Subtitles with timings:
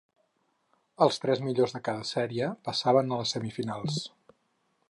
[1.05, 4.05] Els tres millors de cada sèrie passaven a les semifinals.